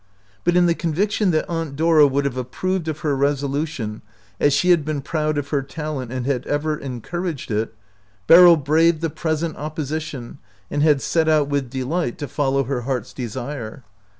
[0.43, 4.01] But in the conviction that Aunt Dora would have approved of her resolution,
[4.39, 7.75] as she had been proud of her talent and had ever encouraged it,
[8.25, 10.39] Beryl braved the pres ent opposition
[10.71, 13.83] and had set out with delight to follow her heart's desire.